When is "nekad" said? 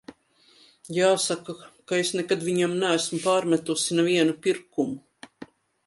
2.21-2.47